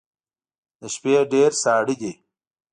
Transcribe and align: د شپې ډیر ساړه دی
د 0.79 0.81
شپې 0.93 1.13
ډیر 1.33 1.51
ساړه 1.61 1.93
دی 2.01 2.11